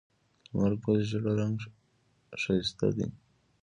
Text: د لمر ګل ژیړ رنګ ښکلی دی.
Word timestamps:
د 0.47 0.47
لمر 0.53 0.73
ګل 0.83 0.97
ژیړ 1.09 1.23
رنګ 1.39 1.57
ښکلی 2.41 2.91
دی. 2.97 3.07